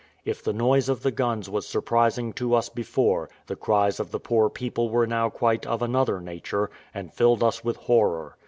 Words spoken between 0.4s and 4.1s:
the noise of the guns was surprising to us before, the cries of